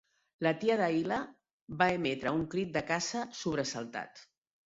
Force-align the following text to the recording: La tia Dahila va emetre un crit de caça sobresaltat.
La 0.45 0.51
tia 0.61 0.75
Dahila 0.79 1.17
va 1.81 1.89
emetre 1.97 2.33
un 2.37 2.41
crit 2.55 2.71
de 2.79 2.85
caça 2.87 3.21
sobresaltat. 3.43 4.27